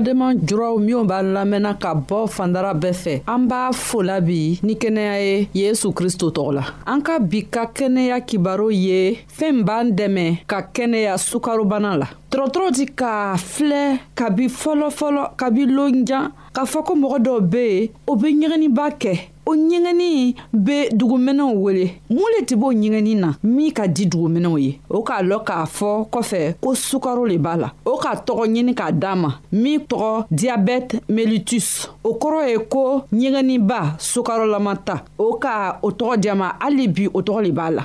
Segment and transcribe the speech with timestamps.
[0.00, 4.74] badenma juraw minw b'an lamɛnna ka bɔ fandara bɛɛ fɛ an b'a fola bi ni
[4.74, 9.92] kɛnɛya ye yesu kristo tɔgɔ la an ka bi ka kɛnɛya kibaro ye fɛɛn b'an
[9.94, 16.82] dɛmɛ ka kɛnɛya sukarobana la dɔgɔtɔrɔ ti k'a filɛ kabi fɔlɔfɔlɔ kabi lonjan k'a fɔ
[16.84, 19.12] ko mɔgɔ dɔw be yen o be ɲɛgɛniba kɛ
[19.50, 24.58] o ɲɛgɛnni be duguminɛw wele mun le tɛ b'o ɲɛgɛnni na min ka di duguminɛw
[24.62, 28.44] ye o k'a lɔn k'a fɔ kɔfɛ ko sukaro le b'a la o k'a tɔgɔ
[28.46, 35.02] ɲini k'a d'a ma min tɔgɔ diabɛte melitus o kɔrɔ ye ko ɲɛgɛnniba sukarolama ta
[35.18, 37.82] o ka o tɔgɔ diya ma hali bi o tɔgɔ le b'a la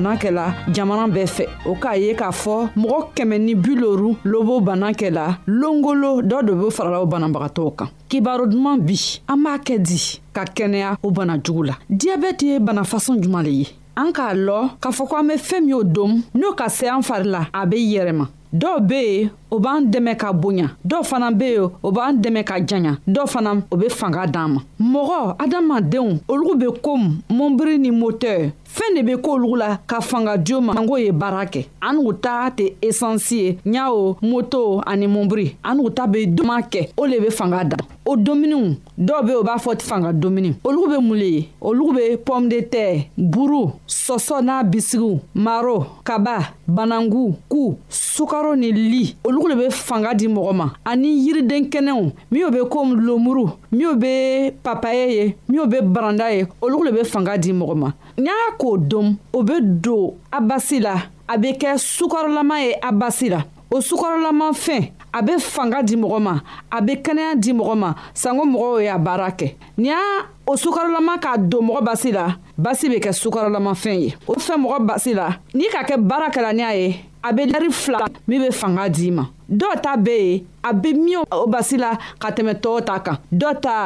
[0.00, 0.44] bana kɛla
[0.74, 4.92] jamana bɛɛ fɛ o k'a ye k'a fɔ mɔgɔ kɛmɛ ni bi loru lobo bana
[4.92, 8.94] kɛla longolo dɔ de be farala o banabagatɔw kan kibaro duman bi
[9.28, 13.42] an b'a kɛ di ka kɛnɛya o bana jugu la diyabɛti ye bana fasɔn juman
[13.42, 13.66] le ye
[13.96, 16.86] an k'a lɔ k'a fɔ ko an be fɛɛn min o dom n'o ka se
[16.88, 21.02] an fari la a be yɛrɛma dɔw be yen o b'an dɛmɛ ka bonya dɔw
[21.04, 24.60] fana be yen o b'an dɛmɛ ka janya dɔw fana o be fanga d'an ma
[24.80, 30.36] mɔgɔ adamadenw olugu be komi mɔnbiri ni motɛr fɛɛn de be k'olugu la ka fanga
[30.44, 35.06] jo ma ango ye baara kɛ an n'u ta tɛ esansi ye ɲawo moto ani
[35.06, 39.24] mɔbiri an n'u ta be duman kɛ o le be fanga dan o dumuniw dɔw
[39.26, 42.60] be o b'a fɔ fanga dumuni olugu be mun le ye olugu be pɔme de
[42.60, 49.70] tɛr buru sɔsɔ n'a bisigiw maro kaba banangu ku sukaro ni li olugu le be
[49.70, 55.36] fanga di mɔgɔ ma ani yiriden kɛnɛw minw be komi lomuru minw be papaye ye
[55.48, 59.42] minw be baranda ye olugu le be fanga di mɔgɔ ma n'a k'o dɔn o
[59.42, 60.96] be don a basi la
[61.28, 65.94] a be kɛ sukarolama ye a basi la o sukarolama fɛn a be fanga di
[65.96, 70.26] mɔgɔ ma a be kɛnɛya di mɔgɔ ma sanko mɔgɔw y'a baara kɛ ni y'a
[70.46, 74.84] o sukarolama k'a don mɔgɔ basi la basi be kɛ sukarolamafɛn ye o fɛn mɔgɔ
[74.88, 78.42] basi la n'i ka kɛ baara kɛla ni a ye a be dari fila min
[78.46, 81.90] be fanga d'i ma dɔw ta be yen a be min o basi la
[82.22, 83.76] ka tɛmɛ tɔɔw ta kan dɔ ta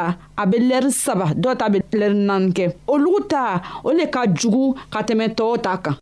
[0.40, 3.42] a be lɛri saba dɔ ta be lɛri naani kɛ olugu ta
[3.86, 5.96] o le ka jugu ka tɛmɛ tɔɔw ta kan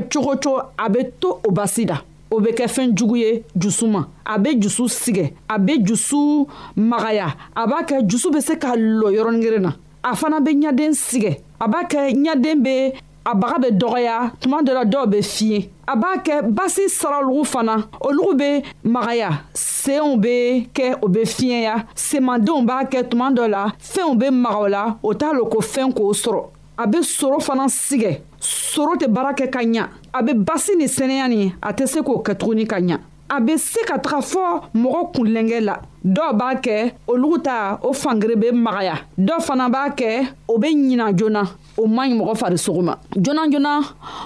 [0.00, 1.96] kɛ cogo cogo a bɛ to o basi da
[2.30, 6.46] o bɛ kɛ fɛn jugu ye jusu ma a bɛ jusu sigɛ a bɛ jusu
[6.76, 9.72] magaya a b'a kɛ jusu bɛ se ka lɔ yɔrɔnin kelen na
[10.04, 12.92] a fana bɛ ɲaden sigɛ a b'a kɛ ɲaden bɛ
[13.26, 17.44] a baga bɛ dɔgɔya tuma dɔ la dɔw bɛ fiɲɛ a b'a kɛ basi saralugu
[17.46, 23.48] fana olugu bɛ magaya seenw bɛ kɛ o bɛ fiɲɛya semadenw b'a kɛ tuma dɔ
[23.50, 26.42] la fɛnw bɛ maga o la o t'a lɔ ko fɛn k'o sɔrɔ
[26.78, 29.82] a bɛ soro fana sigɛ soro tɛ baara kɛ ka ɲa
[30.12, 32.98] a be basi ni sɛnɛya nin a tɛ se k'o kɛtuguni ka ɲa
[33.30, 34.42] a be se ka taga fɔ
[34.74, 35.74] mɔgɔ kunlɛngɛ la
[36.04, 40.68] dɔw b'a kɛ olugu ta o fangere be magaya dɔw fana b'a kɛ o be
[40.68, 41.42] ɲina joona
[41.76, 43.80] o man ɲi mɔgɔ farisogo ma joona joona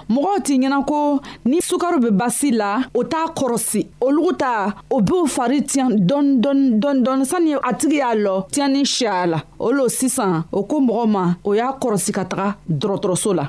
[0.09, 5.01] mɔgɔw t'i ɲɛna ko ni sukaro be basi la o t'a kɔrɔsi olugu ta o
[5.01, 9.43] b'o fari tiɲɛ dɔn dɔn dɔn dɔn sani a tigi y'a lɔ tiɲɛni siya la
[9.59, 13.47] o lo sisan o ko mɔgɔ ma o y'a kɔrɔsi ka taga dɔgɔtɔrɔso la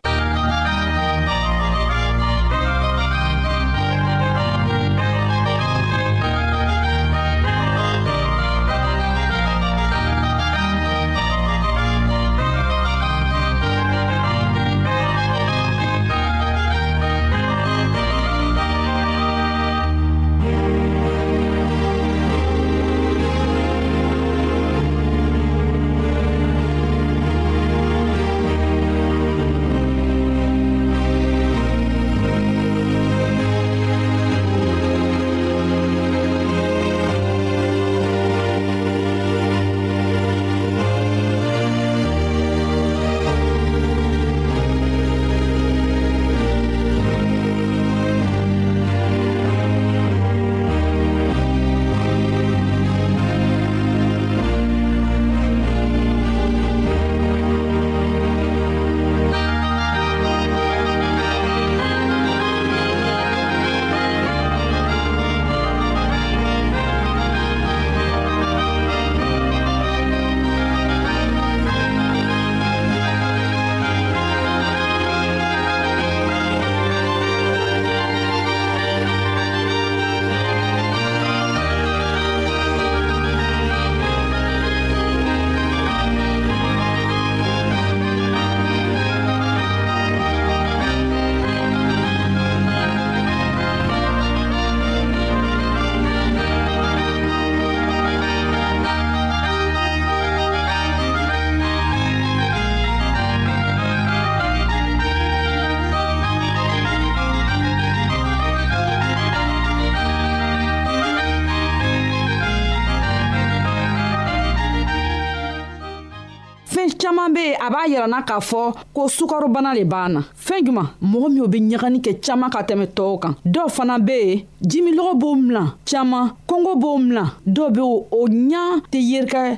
[117.63, 121.57] a b'a yirana k'a fɔ ko sukarobana le b'an na fɛɛn juman mɔgɔ minw be
[121.59, 126.31] ɲagani kɛ caaman ka tɛmɛ tɔɔw kan dɔw fana be yen jimilɔgɔ b'o milan caaman
[126.47, 129.57] kɔngɔ b'o milan dɔw be o ɲa tɛ yerikɛ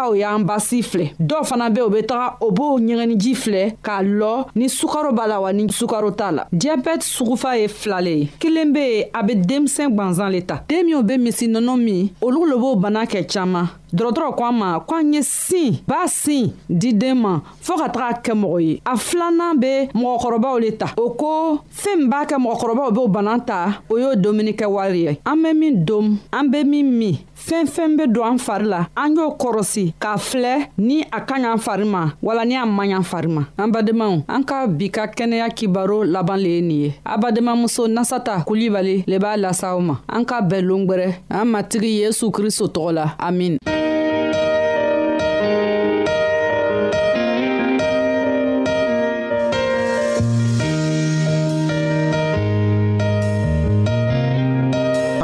[0.00, 3.64] nka o y'an basi filɛ dɔw fana be u be taga o b'o ɲɛgɛniji filɛ
[3.84, 8.08] k'a lɔ ni sukaro b'a la wa ni sukaro t'a la diyabɛti sugufa ye filale
[8.20, 11.76] ye kelen be yen a be denmisɛn gwanzan le ta den minw be misi nɔnɔ
[11.84, 15.74] min olu lo b'o bana kɛ caaman dɔrɔtɔrɔ ko a ma ko an ye sin
[15.86, 20.60] b'a sin di den ma fɔɔ ka taga kɛ mɔgɔ ye a filanan be mɔgɔkɔrɔbaw
[20.62, 24.66] le ta o ko fɛɛn min b'a kɛ mɔgɔkɔrɔbaw b'o bana ta o y'o dumunikɛ
[24.70, 28.38] wari ye an be min dom an be min min fɛn fɛn be don an
[28.38, 32.54] fari la an y'o kɔrɔsi k'a filɛ ni a ka ɲan fari ma wala ni
[32.56, 36.48] a man ɲan fari ma an badenmaw an ka bi ka kɛnɛya kibaro laban le
[36.56, 40.60] ye nin ye a badenmamuso nasata kulibali le b'a lasa aw ma an ka bɛn
[40.60, 43.56] longwɛrɛ an matigi yesu kristo tɔgɔ la amin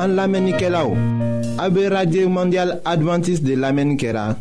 [0.05, 0.97] An lamenike la ou?
[1.67, 4.37] Abbe Radye Mondial Adventist de Lame Nkera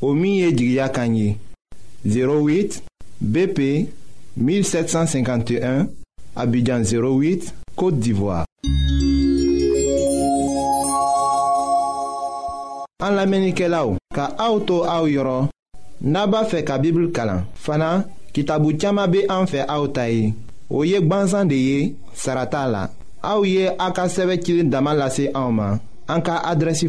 [0.00, 1.36] Omiye Jigya Kanyi
[2.06, 2.80] 08
[3.20, 3.60] BP
[4.38, 5.86] 1751
[6.34, 8.46] Abidjan 08 Kote Divoa
[13.04, 15.50] An Lame Nkela ou Ka auto a ou yoro
[16.00, 20.32] Naba fe ka Bibul Kalan Fana kitabu tiyama be an fe a ou tayi
[20.70, 21.78] Ou yek bansan de ye
[22.16, 22.86] Sarata la
[23.20, 25.44] A ou ye a ka seve kilin damalase a ou ma A ou ye a
[25.44, 25.70] ka seve kilin damalase a ou ma
[26.10, 26.88] En cas adresi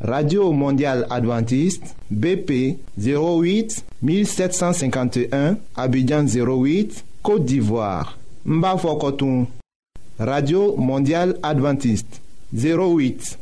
[0.00, 8.16] radio mondial adventiste bp 08 1751 abidjan 08 côte d'ivoire
[8.46, 12.20] Mbafo b'a radio mondial adventiste
[12.54, 13.38] 08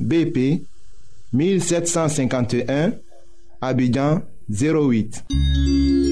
[0.00, 0.60] bp
[1.32, 2.94] 1751
[3.60, 6.10] abidjan 08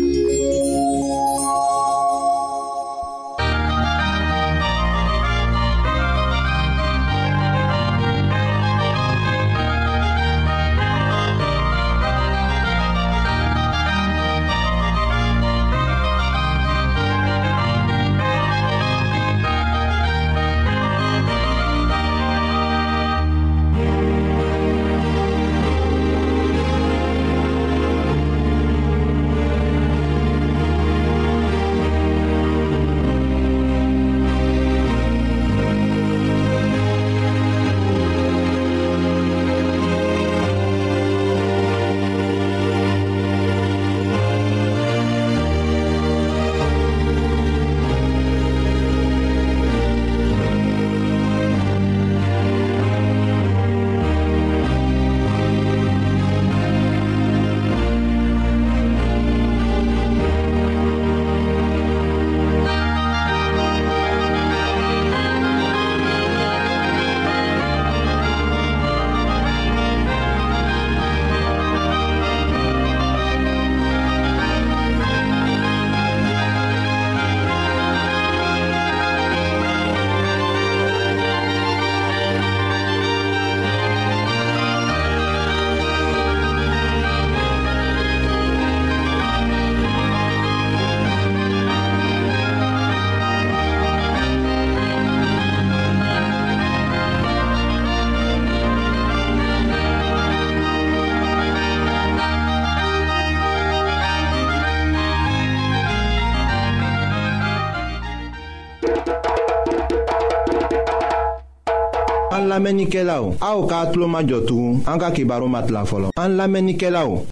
[112.61, 116.11] La menike la ou, a ou ka atlo majotou, anka ki baro mat la folo.
[116.21, 117.23] An la menike la ou,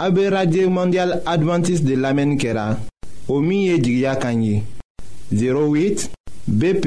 [0.00, 2.64] abe radye mondial adventis de la menike la,
[3.28, 4.62] o miye jigya kanyi,
[5.36, 6.06] 08
[6.46, 6.86] BP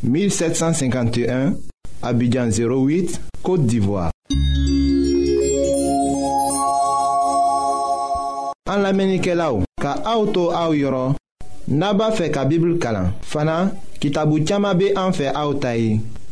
[0.00, 1.52] 1751,
[2.08, 4.06] abidjan 08, kote divwa.
[8.72, 11.12] An la menike la ou, ka auto a ou yoron,
[11.68, 13.58] naba fe ka bibl kalan, fana
[14.00, 15.98] ki tabu tiyama be anfe a ou tayi.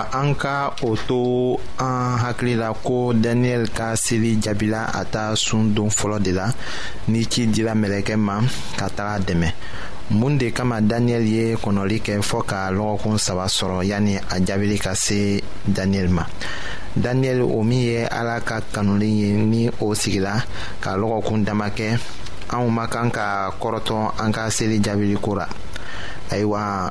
[0.00, 5.34] ayiwa an ka o to an hakili la ko daniyɛli ka seli jaabila a ta
[5.36, 6.52] sun don fɔlɔ de la
[7.08, 8.40] ni ci dira mɛlɛkɛ ma
[8.78, 9.52] ka taga dɛmɛ
[10.10, 14.78] mun de kama daniyɛli ye kɔnɔli kɛ fɔɔ ka lɔgɔkun saba sɔrɔ yani a jaabili
[14.80, 16.24] ka se daniyɛli ma
[16.96, 20.42] daniyɛli o min ye ala ka kanulen ye ni o sigila
[20.80, 21.98] ka lɔgɔkun dama kɛ
[22.50, 25.48] anw man kan ka kɔrɔtɔ an ka seli jaabili ko ra
[26.30, 26.90] ayiwa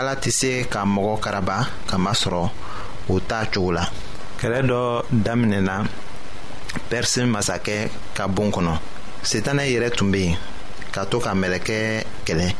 [0.00, 2.48] A tisse ka mogo karaba ka masro
[3.10, 3.82] o ta chola.
[4.40, 5.82] Kellè do dana
[6.88, 8.78] per masaque ka bonkono.
[9.22, 10.36] Se tan e iire toben
[10.94, 12.54] ka to ka melekè kele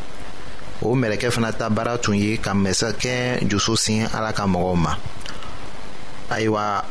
[0.83, 2.83] o melekè fanata bara tuni ka més’
[3.51, 4.99] Josin ala ka mogoma
[6.35, 6.83] Awa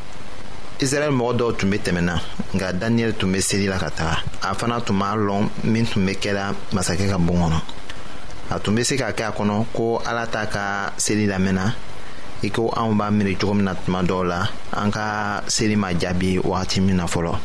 [0.80, 2.22] Iè el mòdo tobit tema
[2.56, 3.86] nga Daniel tu me sidi la Q.
[4.48, 7.62] a fana tomar long mint mela masa ka bonkono.
[8.50, 10.66] a tun be se ka kɛ a kɔnɔ ko ala ta ka
[11.04, 11.66] seli lamɛnna
[12.44, 14.40] i ko anw b'a miiri cogo min na tuma dɔw la
[14.82, 15.08] an ka
[15.56, 17.36] seli ma jaabi wagati min na fɔlɔ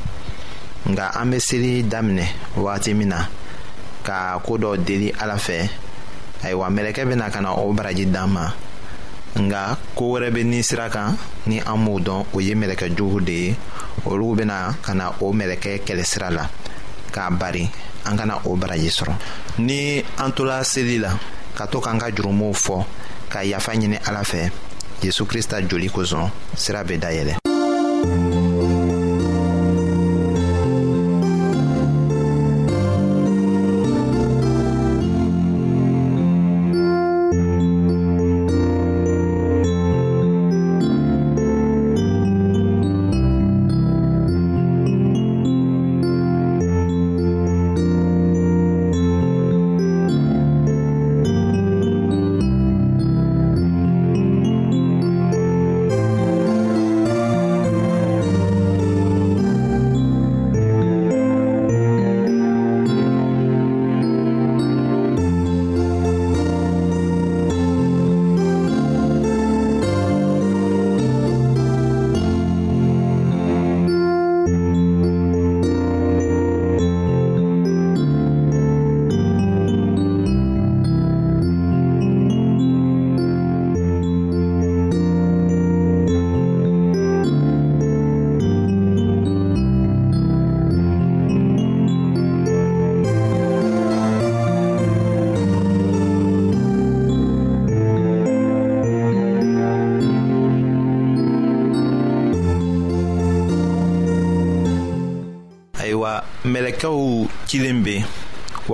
[0.92, 2.26] nga an be seli daminɛ
[2.64, 3.20] wagati min na
[4.06, 5.68] ka koo dɔ deli ala fɛ
[6.44, 8.46] ayiwa mɛlɛkɛ bena ka na o baraji d'an ma
[9.42, 13.20] nga ko wɛrɛ be ni sira kan ni an m'o dɔn o ye mɛlɛkɛ jugu
[13.26, 13.56] de ye
[14.06, 16.46] olugu bena ka na o mɛlɛkɛ kɛlɛsira la
[17.12, 17.68] k'a bari
[18.09, 19.12] an kana o baraji sɔrɔ
[19.59, 21.11] ni an tola seli la
[21.55, 22.85] ka to k'an ka jurumuw fɔ
[23.29, 24.51] ka yafa ɲini ala fɛ
[25.03, 27.41] yezu krista joli kosɔn sira be dayɛlɛ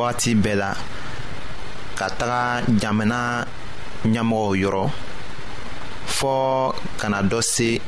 [0.09, 0.71] wagati bɛɛ la
[1.99, 3.45] ka taga jamana
[4.07, 4.85] ɲɛmɔgɔw yɔrɔ
[6.07, 7.81] fɔɔ kana dɔ se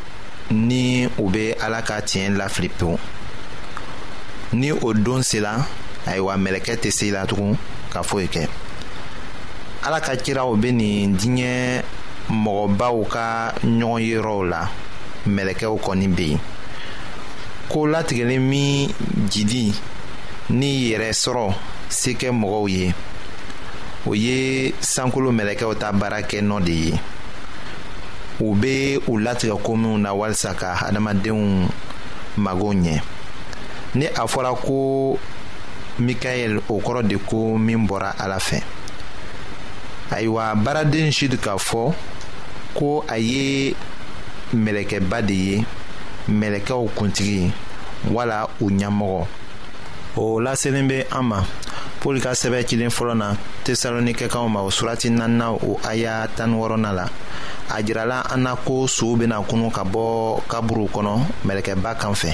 [0.51, 2.99] ni u be ala ka tiɲɛ lafili pewu
[4.53, 5.53] ni o don sela
[6.07, 7.57] ayiwa mɛlɛkɛ tɛ se la tugun
[7.91, 8.47] ka foyi kɛ
[9.87, 11.83] ala ka ciraw be nin diɲɛ
[12.29, 14.69] mɔgɔbaw ka ɲɔgɔn yɔrɔw la
[15.27, 16.41] mɛlɛkɛw kɔni be yen
[17.71, 18.93] ko latigɛlen min
[19.33, 19.73] jidi
[20.51, 21.49] ni yɛrɛ sɔrɔ
[21.91, 22.95] se kɛ mɔgɔw ye
[24.07, 27.01] o ye sankolo mɛlɛkɛw ta baara nɔ de ye
[28.41, 31.67] u be u latigɛ ko minw na walisa ka hadamadenw
[32.37, 33.01] mago ɲɛ
[33.95, 35.19] ni a fɔra ko
[36.01, 38.63] mikaɛl o kɔrɔ de ko min bɔra ala fɛ
[40.13, 41.93] ayiwa baaraden jude k'a fɔ
[42.75, 43.75] ko a ye
[44.55, 45.65] mɛlɛkɛba de ye
[46.29, 47.51] mɛlɛkɛw kuntigi
[48.11, 49.27] wala u ɲɛmɔgɔ
[50.17, 51.45] o laselen bɛ an ma
[52.01, 56.95] pɔli ka sɛbɛ cilen fɔlɔ na tesalonikɛkaw ma o surati nanina o aya tani wɔɔrɔnan
[56.97, 57.05] la
[57.69, 61.13] a jirala an na ko sow bena kunu ka bɔ kaburu kɔnɔ
[61.45, 62.31] mɛlɛkɛba kan fɛ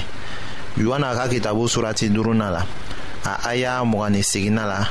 [0.77, 2.63] yohana ka kitabu surati durunan la
[3.25, 4.87] a aya mugani segina la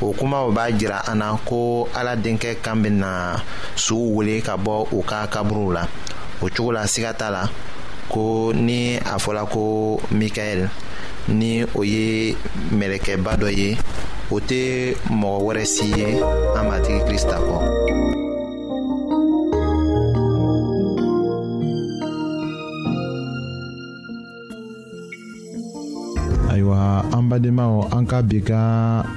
[0.00, 3.36] o kumaw b'a jira an na ko ala denkɛ kan bena
[3.76, 5.86] suw wele ka bɔ u ka kaburuw la
[6.40, 7.42] o cogo la siga t'a la
[8.08, 10.68] ko ni a fɔla ko mikaɛl
[11.28, 12.36] ni o ye
[12.72, 13.76] mɛlɛkɛba dɔ ye
[14.32, 16.06] o tɛ mɔgɔ wɛrɛ si ye
[16.58, 17.56] an matigi krista kɔ
[26.52, 28.58] ayiwa an badenmaw an ka bi ka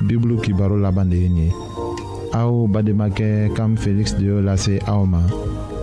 [0.08, 1.54] bibulu kibaro laban de ye nin ye
[2.40, 5.22] aw badenmakɛ kam feliksi de y'o lase aw ma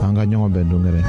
[0.05, 1.03] an ka ɲɔgɔn bɛn dongɛrɛ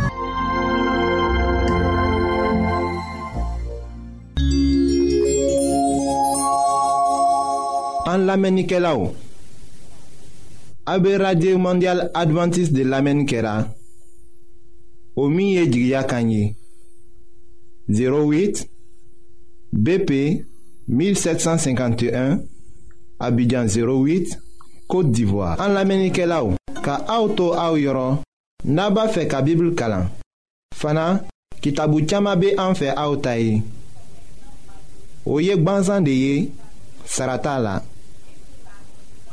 [8.16, 9.10] An lamenike la ou?
[10.92, 13.54] A be radye mondial Adventist de lamenike la
[15.18, 16.56] Ou miye jigya kanyi
[17.90, 18.62] 08
[19.74, 20.12] BP
[20.88, 22.38] 1751
[23.20, 24.38] Abidjan 08
[24.88, 26.56] Kote Divoa An lamenike la ou?
[26.86, 28.22] Ka a ou tou a ou yoron
[28.70, 30.08] Naba fe ka bibl kalan
[30.78, 31.18] Fana
[31.60, 33.60] ki tabu chama be an fe a ou tai
[35.26, 36.38] Ou yek banzan de ye
[37.12, 37.76] Sarata la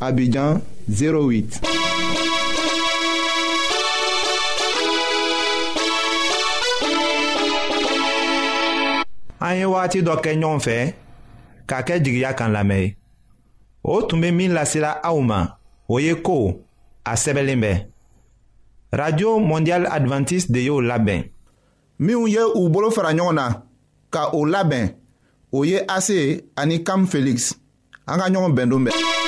[0.00, 1.60] Abidjan 08.
[9.40, 10.76] an ye wagati dɔ kɛ ɲɔgɔn fɛ
[11.68, 12.92] k'a kɛ jigiya kan lamɛn ye
[13.82, 15.40] o tun bɛ min lasela aw ma
[15.88, 16.36] o ye ko
[17.04, 17.72] a sɛbɛnlen bɛ
[18.92, 21.24] radio mondial Adventist de y'o labɛn.
[22.00, 23.62] minnu ye u bolo fara ɲɔgɔn na
[24.10, 24.92] ka o labɛn
[25.52, 27.54] o ye ase ani felix
[28.06, 29.19] an ka ɲɔgɔn bɛndon bɛɛ.